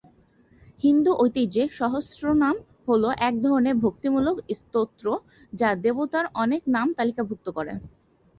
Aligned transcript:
হিন্দু 0.83 1.11
ঐতিহ্যে 1.19 1.63
সহস্রনাম 1.79 2.55
হল 2.87 3.03
এক 3.27 3.33
ধরনের 3.43 3.75
ভক্তিমূলক 3.83 4.35
স্তোত্র 4.59 5.05
যা 5.53 5.69
দেবতার 5.83 6.25
অনেক 6.43 6.61
নাম 6.75 6.87
তালিকাভুক্ত 6.97 7.47
করে। 7.49 7.73